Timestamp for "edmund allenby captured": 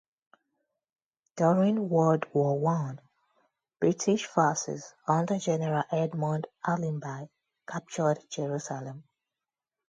5.91-8.17